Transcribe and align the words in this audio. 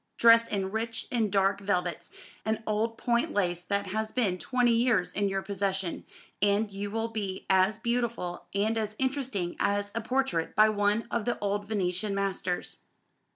Dress 0.17 0.47
in 0.47 0.71
rich 0.71 1.05
and 1.11 1.31
dark 1.31 1.61
velvets, 1.61 2.09
and 2.43 2.63
old 2.65 2.97
point 2.97 3.33
lace 3.33 3.61
that 3.61 3.85
has 3.85 4.11
been 4.11 4.39
twenty 4.39 4.71
years 4.71 5.13
in 5.13 5.29
your 5.29 5.43
possession, 5.43 6.05
and 6.41 6.71
you 6.71 6.89
will 6.89 7.09
be 7.09 7.45
as 7.51 7.77
beautiful 7.77 8.47
and 8.55 8.79
as 8.79 8.95
interesting 8.97 9.55
as 9.59 9.91
a 9.93 10.01
portrait 10.01 10.55
by 10.55 10.69
one 10.69 11.05
of 11.11 11.25
the 11.25 11.37
old 11.37 11.67
Venetian 11.67 12.15
masters. 12.15 12.79